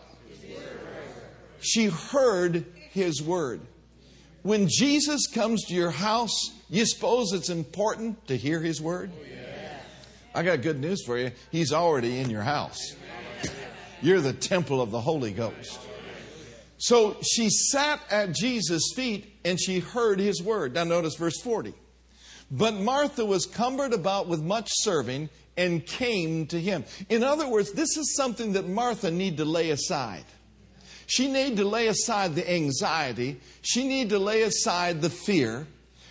[1.60, 3.60] She heard his word.
[4.42, 9.10] When Jesus comes to your house, you suppose it's important to hear his word?
[10.34, 11.32] I got good news for you.
[11.50, 12.94] He's already in your house.
[14.00, 15.78] You're the temple of the Holy Ghost.
[16.80, 20.74] So she sat at Jesus' feet and she heard his word.
[20.74, 21.74] Now notice verse 40.
[22.50, 26.86] But Martha was cumbered about with much serving and came to him.
[27.10, 30.24] In other words, this is something that Martha need to lay aside.
[31.06, 33.40] She need to lay aside the anxiety.
[33.60, 35.66] She need to lay aside the fear.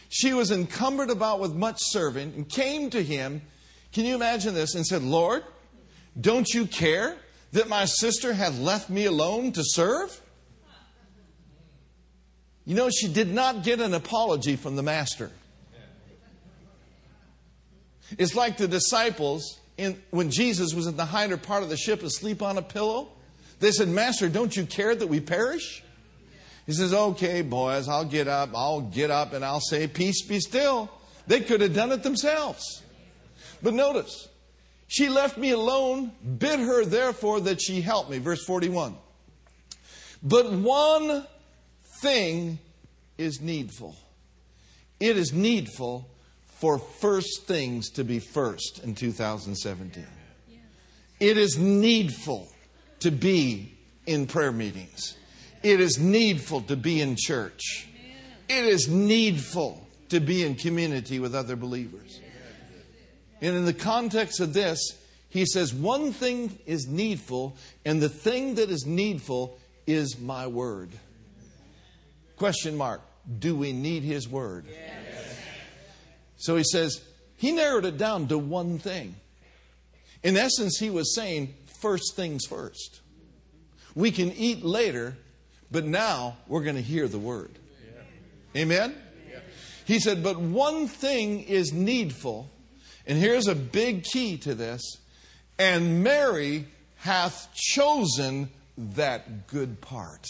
[0.10, 3.42] She was encumbered about with much serving and came to him.
[3.92, 4.76] Can you imagine this?
[4.76, 5.44] And said, Lord,
[6.22, 7.18] don't you care
[7.54, 10.22] that my sister had left me alone to serve?
[12.66, 15.32] You know, she did not get an apology from the master.
[18.18, 22.04] It's like the disciples in, when Jesus was in the hinder part of the ship
[22.04, 23.10] asleep on a pillow.
[23.60, 25.84] They said, Master, don't you care that we perish?
[26.66, 28.50] He says, Okay, boys, I'll get up.
[28.56, 30.90] I'll get up and I'll say, Peace be still.
[31.28, 32.82] They could have done it themselves.
[33.62, 34.28] But notice,
[34.88, 38.18] she left me alone, bid her therefore that she help me.
[38.18, 38.96] Verse 41.
[40.24, 41.26] But one
[42.02, 42.60] thing
[43.18, 43.96] is needful.
[45.00, 46.10] It is needful
[46.46, 50.06] for first things to be first in 2017.
[51.20, 52.48] It is needful
[53.00, 55.16] to be in prayer meetings.
[55.64, 57.88] It is needful to be in church.
[58.48, 62.20] It is needful to be in community with other believers.
[63.42, 64.80] And in the context of this,
[65.30, 70.90] he says, One thing is needful, and the thing that is needful is my word.
[72.40, 73.02] Question mark.
[73.38, 74.66] Do we need His Word?
[74.70, 75.38] Yes.
[76.38, 77.02] So he says,
[77.36, 79.16] he narrowed it down to one thing.
[80.24, 83.02] In essence, he was saying, first things first.
[83.94, 85.18] We can eat later,
[85.70, 87.52] but now we're going to hear the Word.
[88.56, 88.62] Yeah.
[88.62, 88.96] Amen?
[89.30, 89.40] Yeah.
[89.86, 92.50] He said, but one thing is needful,
[93.06, 94.82] and here's a big key to this,
[95.58, 100.26] and Mary hath chosen that good part.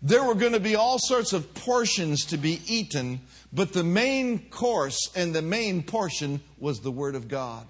[0.00, 3.20] There were going to be all sorts of portions to be eaten,
[3.52, 7.66] but the main course and the main portion was the Word of God.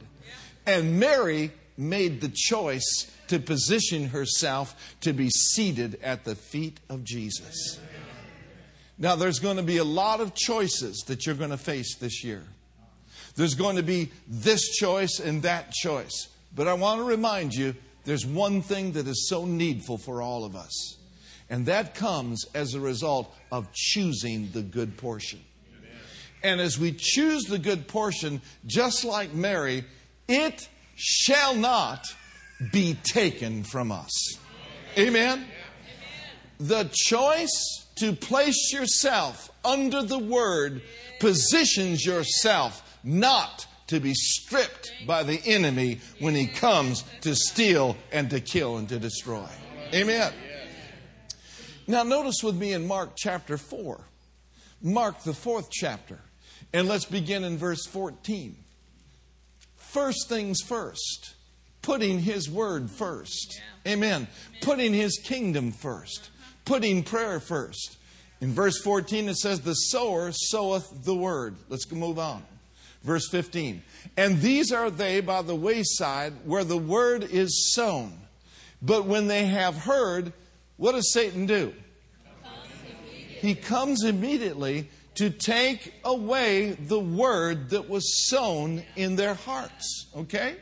[0.67, 7.03] And Mary made the choice to position herself to be seated at the feet of
[7.03, 7.79] Jesus.
[8.99, 12.25] Now, there's going to be a lot of choices that you're going to face this
[12.25, 12.43] year.
[13.37, 16.29] There's going to be this choice and that choice.
[16.55, 17.75] But I want to remind you
[18.05, 20.98] there's one thing that is so needful for all of us
[21.51, 25.41] And that comes as a result of choosing the good portion.
[26.43, 29.85] And as we choose the good portion, just like Mary,
[30.29, 32.05] it shall not
[32.73, 34.39] be taken from us.
[34.97, 35.47] Amen?
[36.61, 40.83] The choice to place yourself under the word
[41.19, 48.31] positions yourself not to be stripped by the enemy when he comes to steal and
[48.31, 49.49] to kill and to destroy.
[49.95, 50.33] Amen.
[51.89, 53.99] Now, notice with me in Mark chapter 4,
[54.83, 56.19] Mark the fourth chapter,
[56.75, 58.55] and let's begin in verse 14.
[59.75, 61.35] First things first,
[61.81, 63.63] putting his word first.
[63.87, 64.29] Amen.
[64.61, 66.29] Putting his kingdom first,
[66.67, 67.97] putting prayer first.
[68.43, 71.57] In verse 14, it says, The sower soweth the word.
[71.71, 72.43] Let's move on.
[73.03, 73.83] Verse 15.
[74.19, 78.13] And these are they by the wayside where the word is sown.
[78.83, 80.35] But when they have heard,
[80.79, 81.75] what does Satan do?
[83.41, 90.07] He comes immediately to take away the word that was sown in their hearts.
[90.17, 90.57] Okay?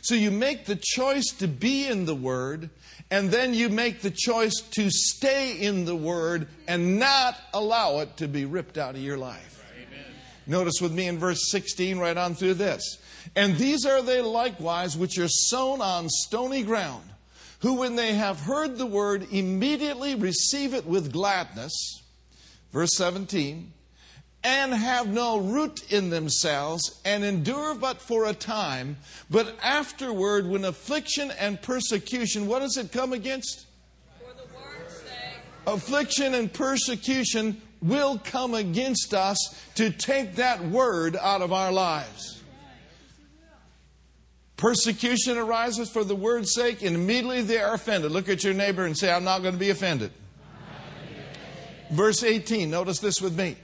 [0.00, 2.70] So you make the choice to be in the word,
[3.10, 8.16] and then you make the choice to stay in the word and not allow it
[8.18, 9.64] to be ripped out of your life.
[9.74, 10.04] Amen.
[10.46, 12.98] Notice with me in verse 16, right on through this.
[13.34, 17.04] And these are they likewise which are sown on stony ground,
[17.60, 22.02] who when they have heard the word immediately receive it with gladness.
[22.72, 23.72] Verse 17
[24.44, 28.96] and have no root in themselves, and endure but for a time.
[29.28, 33.66] But afterward, when affliction and persecution, what does it come against?
[35.66, 39.36] Affliction and persecution will come against us
[39.74, 42.37] to take that word out of our lives.
[44.58, 48.10] Persecution arises for the word's sake, and immediately they are offended.
[48.10, 50.10] Look at your neighbor and say, I'm not going to be offended.
[51.92, 53.56] Verse 18, notice this with me.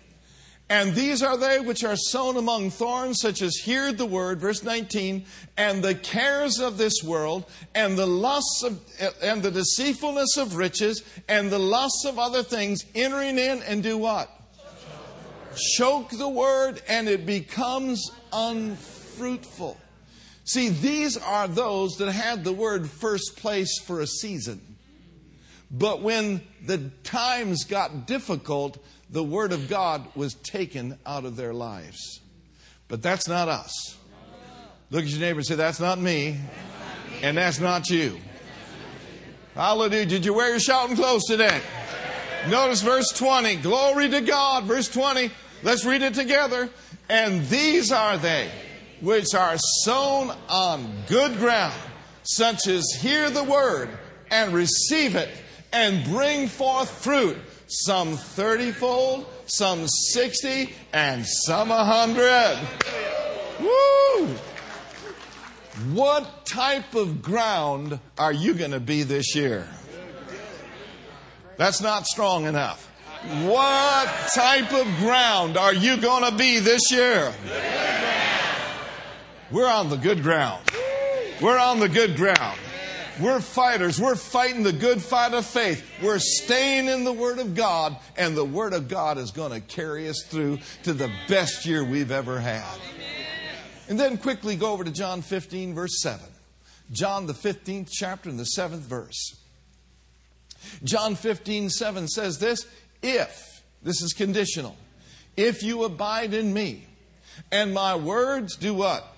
[0.70, 4.62] And these are they which are sown among thorns, such as hear the word, verse
[4.62, 5.26] 19,
[5.56, 8.80] and the cares of this world, and the lusts of,
[9.20, 13.98] and the deceitfulness of riches, and the lusts of other things entering in and do
[13.98, 14.30] what?
[15.76, 19.76] Choke the word, and it becomes unfruitful.
[20.44, 24.60] See, these are those that had the word first place for a season.
[25.70, 28.78] But when the times got difficult,
[29.10, 32.20] the Word of God was taken out of their lives.
[32.86, 33.96] But that's not us.
[34.90, 36.38] Look at your neighbor and say, That's not me,
[37.22, 38.20] and that's not you.
[39.54, 40.06] Hallelujah.
[40.06, 41.60] Did you wear your shouting clothes today?
[42.48, 43.56] Notice verse 20.
[43.56, 44.64] Glory to God.
[44.64, 45.30] Verse 20.
[45.62, 46.68] Let's read it together.
[47.08, 48.50] And these are they
[49.04, 51.74] which are sown on good ground,
[52.22, 53.90] such as hear the word
[54.30, 55.28] and receive it
[55.72, 57.36] and bring forth fruit
[57.66, 62.58] some 30 fold, some 60, and some a 100.
[63.60, 64.34] Woo!
[65.92, 69.68] What type of ground are you going to be this year?
[71.58, 72.90] That's not strong enough.
[73.42, 77.32] What type of ground are you going to be this year?
[79.54, 80.68] We're on the good ground.
[81.40, 82.58] We're on the good ground.
[83.20, 84.00] We're fighters.
[84.00, 85.88] We're fighting the good fight of faith.
[86.02, 89.60] We're staying in the Word of God, and the Word of God is going to
[89.60, 92.80] carry us through to the best year we've ever had.
[93.88, 96.26] And then quickly go over to John 15, verse 7.
[96.90, 99.36] John, the 15th chapter, and the 7th verse.
[100.82, 102.66] John 15, 7 says this
[103.04, 104.74] If, this is conditional,
[105.36, 106.88] if you abide in me,
[107.52, 109.13] and my words do what?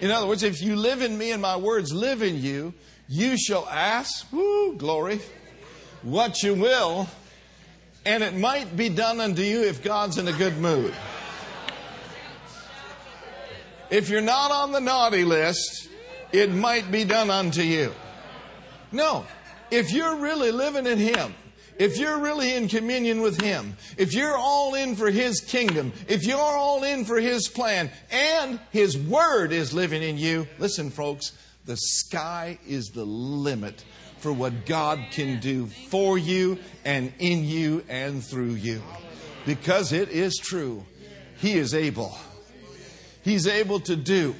[0.00, 2.72] In other words, if you live in me and my words live in you,
[3.08, 5.20] you shall ask, woo, glory,
[6.02, 7.08] what you will,
[8.06, 10.94] and it might be done unto you if God's in a good mood.
[13.90, 15.88] If you're not on the naughty list,
[16.32, 17.92] it might be done unto you.
[18.92, 19.26] No,
[19.70, 21.34] if you're really living in Him,
[21.78, 26.26] if you're really in communion with Him, if you're all in for His kingdom, if
[26.26, 31.32] you're all in for His plan, and His Word is living in you, listen, folks,
[31.64, 33.84] the sky is the limit
[34.18, 38.82] for what God can do for you and in you and through you.
[39.46, 40.84] Because it is true,
[41.36, 42.16] He is able.
[43.22, 44.34] He's able to do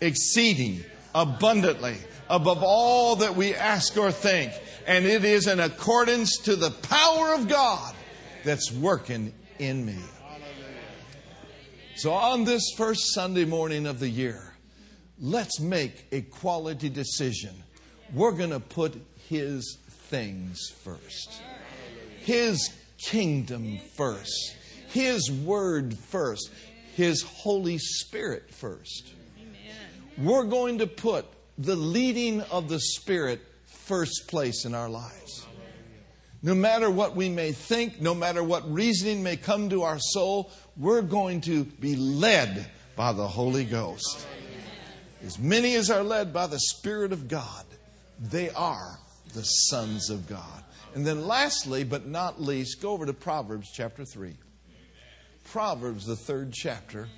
[0.00, 1.96] exceeding abundantly
[2.28, 4.52] above all that we ask or think.
[4.86, 7.94] And it is in accordance to the power of God
[8.44, 9.98] that's working in me.
[11.96, 14.54] So, on this first Sunday morning of the year,
[15.20, 17.54] let's make a quality decision.
[18.12, 21.40] We're going to put His things first.
[22.20, 24.56] His kingdom first.
[24.88, 26.50] His word first.
[26.96, 29.12] His Holy Spirit first.
[30.18, 31.26] We're going to put
[31.56, 33.40] the leading of the Spirit
[33.92, 35.46] first place in our lives.
[36.42, 40.50] No matter what we may think, no matter what reasoning may come to our soul,
[40.78, 44.26] we're going to be led by the Holy Ghost.
[45.22, 47.66] As many as are led by the Spirit of God,
[48.18, 48.98] they are
[49.34, 50.64] the sons of God.
[50.94, 54.34] And then, lastly, but not least, go over to Proverbs chapter 3.
[55.44, 57.08] Proverbs, the third chapter,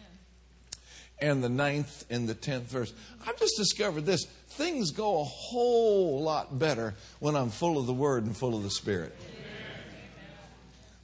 [1.21, 2.93] and the ninth and the tenth verse.
[3.25, 4.27] I've just discovered this
[4.57, 8.63] things go a whole lot better when I'm full of the Word and full of
[8.63, 9.15] the Spirit.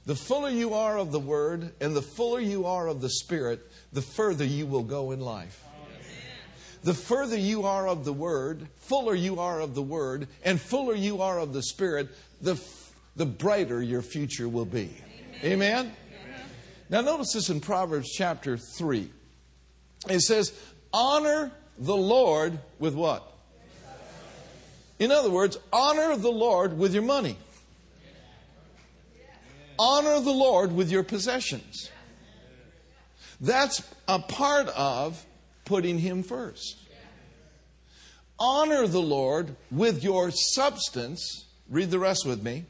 [0.05, 3.61] The fuller you are of the Word and the fuller you are of the Spirit,
[3.93, 5.63] the further you will go in life.
[6.83, 10.95] The further you are of the Word, fuller you are of the Word, and fuller
[10.95, 12.09] you are of the Spirit,
[12.41, 12.59] the,
[13.15, 14.89] the brighter your future will be.
[15.43, 15.93] Amen?
[16.89, 19.09] Now, notice this in Proverbs chapter 3.
[20.09, 20.51] It says,
[20.91, 23.30] Honor the Lord with what?
[25.01, 27.35] In other words, honor the Lord with your money.
[29.79, 31.89] Honor the Lord with your possessions.
[33.39, 35.25] That's a part of
[35.65, 36.77] putting Him first.
[38.37, 41.47] Honor the Lord with your substance.
[41.67, 42.65] Read the rest with me.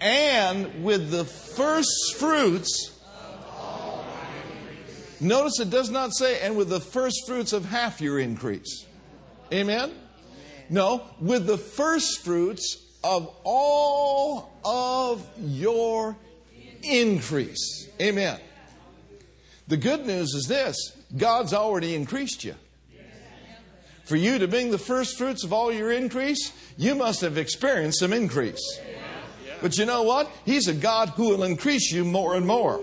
[0.00, 2.90] And with the first fruits.
[5.20, 8.84] Notice it does not say, and with the first fruits of half your increase.
[9.52, 9.92] Amen?
[10.68, 16.16] No, with the first fruits of all of your
[16.82, 17.88] increase.
[18.00, 18.38] Amen.
[19.68, 22.54] The good news is this God's already increased you.
[24.04, 28.00] For you to bring the first fruits of all your increase, you must have experienced
[28.00, 28.80] some increase.
[29.60, 30.28] But you know what?
[30.44, 32.80] He's a God who will increase you more and more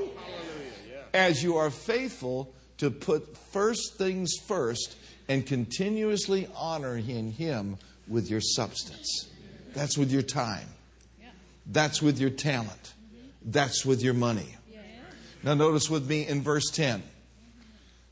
[1.14, 4.96] as you are faithful to put first things first
[5.30, 7.78] and continuously honoring Him
[8.08, 9.30] with your substance.
[9.74, 10.68] That's with your time.
[11.66, 12.94] That's with your talent.
[13.44, 14.56] That's with your money.
[15.44, 17.02] Now, notice with me in verse 10.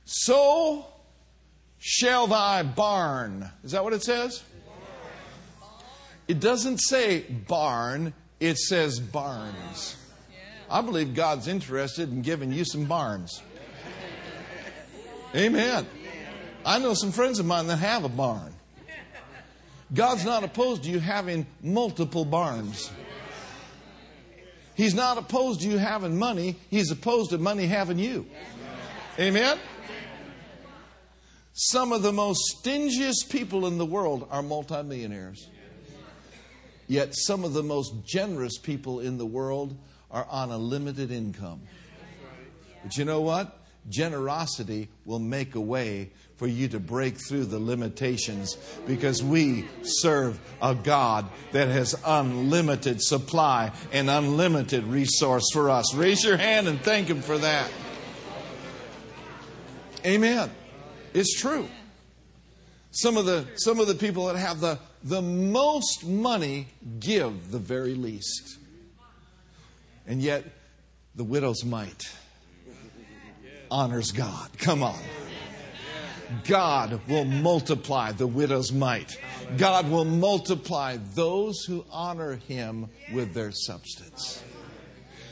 [0.05, 0.85] So
[1.79, 3.49] shall thy barn.
[3.63, 4.43] Is that what it says?
[6.27, 9.97] It doesn't say barn, it says barns.
[10.69, 13.41] I believe God's interested in giving you some barns.
[15.35, 15.85] Amen.
[16.67, 18.53] I know some friends of mine that have a barn.
[19.93, 22.91] God's not opposed to you having multiple barns.
[24.75, 26.57] He's not opposed to you having money.
[26.69, 28.27] He's opposed to money having you.
[29.17, 29.57] Amen?
[31.53, 35.47] Some of the most stingiest people in the world are multimillionaires.
[36.85, 39.77] Yet some of the most generous people in the world
[40.11, 41.61] are on a limited income.
[42.83, 43.57] But you know what?
[43.87, 50.39] Generosity will make a way for you to break through the limitations because we serve
[50.61, 55.93] a God that has unlimited supply and unlimited resource for us.
[55.95, 57.69] Raise your hand and thank Him for that.
[60.05, 60.51] Amen.
[61.13, 61.67] It's true.
[62.91, 66.67] Some of the, some of the people that have the, the most money
[66.99, 68.57] give the very least.
[70.05, 70.45] And yet,
[71.15, 72.03] the widow's mite
[73.69, 74.49] honors God.
[74.59, 74.99] Come on.
[76.45, 79.19] God will multiply the widow's mite.
[79.57, 84.43] God will multiply those who honor him with their substance.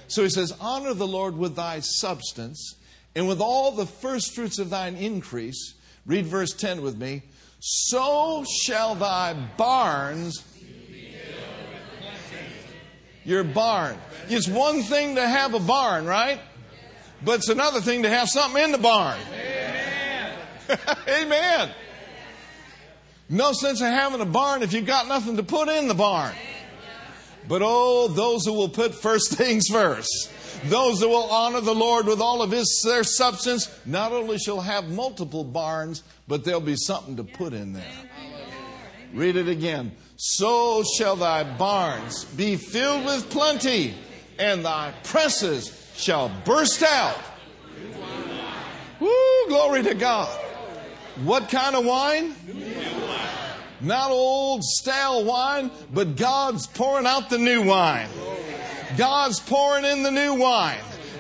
[0.08, 2.76] So he says, Honor the Lord with thy substance
[3.16, 5.74] and with all the first fruits of thine increase.
[6.06, 7.24] Read verse 10 with me.
[7.60, 10.44] So shall thy barns.
[13.24, 13.98] Your barn.
[14.30, 16.40] It's one thing to have a barn, right?
[17.24, 19.18] But it's another thing to have something in the barn.
[21.08, 21.72] Amen.
[23.30, 26.34] No sense in having a barn if you've got nothing to put in the barn.
[27.48, 30.32] But oh, those who will put first things first,
[30.66, 34.62] those who will honor the Lord with all of his their substance, not only shall
[34.62, 37.84] have multiple barns, but there'll be something to put in there.
[39.14, 39.92] Read it again.
[40.18, 43.94] So shall thy barns be filled with plenty,
[44.40, 47.18] and thy presses shall burst out.
[49.00, 50.45] Woo, glory to God.
[51.24, 52.36] What kind of wine?
[52.46, 53.36] wine?
[53.82, 58.10] Not old stale wine, but God's pouring out the new wine.
[58.98, 60.80] God's pouring in the new wine.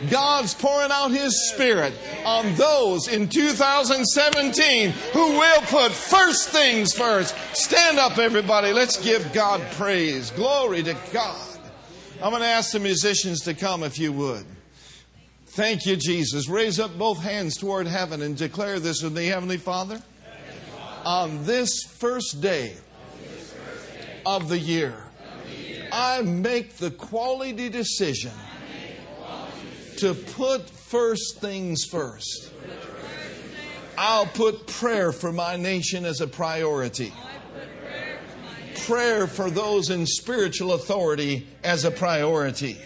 [0.09, 1.93] God's pouring out His Spirit
[2.25, 7.35] on those in 2017 who will put first things first.
[7.53, 8.73] Stand up, everybody.
[8.73, 10.31] Let's give God praise.
[10.31, 11.59] Glory to God.
[12.21, 14.45] I'm going to ask the musicians to come if you would.
[15.55, 16.49] Thank you, Jesus.
[16.49, 20.01] Raise up both hands toward heaven and declare this with me, Heavenly Father.
[21.05, 22.75] On this first day
[24.25, 24.97] of the year,
[25.93, 28.33] I make the quality decision
[29.99, 32.51] to put first things first.
[33.97, 37.13] I'll put prayer for my nation as a priority.
[38.85, 42.77] Prayer for those in spiritual authority as a priority.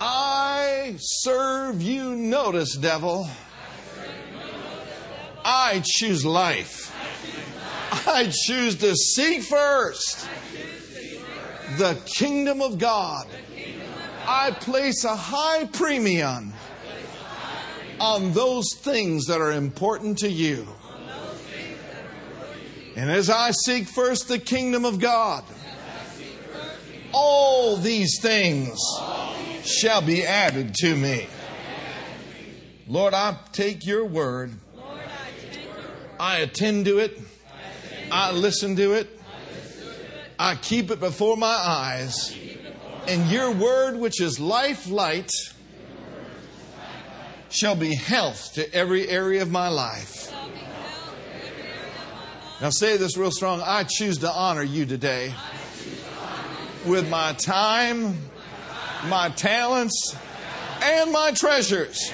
[0.00, 3.28] I serve you notice, devil.
[5.44, 6.94] I choose life.
[8.06, 10.28] I choose to seek first
[11.78, 13.26] the kingdom of God.
[14.26, 16.52] I place a high premium
[18.00, 20.66] on those things that are important to you.
[22.94, 25.44] And as I seek first the kingdom of God,
[27.12, 28.78] all these things
[29.68, 31.26] shall be added to me.
[32.86, 34.52] Lord, I take your word.
[36.18, 37.18] I attend to it.
[38.10, 39.20] I listen to it.
[40.38, 42.36] I keep it before my eyes.
[43.06, 45.30] And your word, which is life light,
[47.50, 50.32] shall be health to every area of my life.
[52.60, 53.62] Now, say this real strong.
[53.64, 55.32] I choose to honor you today
[56.84, 58.27] with my time,
[59.06, 60.16] my talents,
[60.82, 62.12] and my treasures.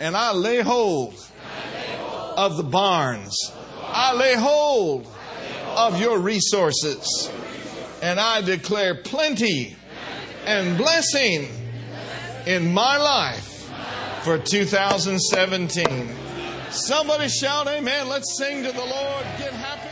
[0.00, 1.14] And I lay hold
[2.36, 3.34] of the barns.
[3.82, 5.08] I lay hold
[5.76, 7.30] of your resources.
[8.02, 9.76] And I declare plenty
[10.44, 11.48] and blessing
[12.46, 13.72] in my life
[14.22, 16.14] for 2017.
[16.70, 18.08] Somebody shout amen.
[18.08, 19.24] Let's sing to the Lord.
[19.38, 19.85] Get happy.